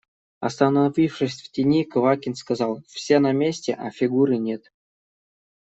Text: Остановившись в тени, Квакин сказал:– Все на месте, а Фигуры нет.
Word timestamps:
Остановившись 0.39 1.39
в 1.43 1.51
тени, 1.51 1.83
Квакин 1.83 2.33
сказал:– 2.33 2.81
Все 2.87 3.19
на 3.19 3.33
месте, 3.33 3.75
а 3.75 3.91
Фигуры 3.91 4.37
нет. 4.37 4.71